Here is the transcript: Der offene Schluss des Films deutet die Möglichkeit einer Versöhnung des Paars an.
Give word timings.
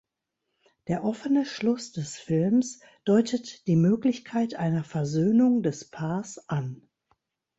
Der 0.87 1.03
offene 1.03 1.45
Schluss 1.45 1.91
des 1.91 2.17
Films 2.17 2.79
deutet 3.05 3.67
die 3.67 3.75
Möglichkeit 3.75 4.55
einer 4.55 4.83
Versöhnung 4.83 5.61
des 5.61 5.91
Paars 5.91 6.49
an. 6.49 6.89